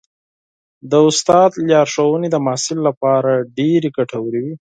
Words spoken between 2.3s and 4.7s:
د محصل لپاره ډېرې ګټورې وي.